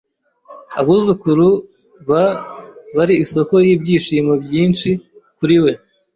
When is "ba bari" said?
2.09-3.15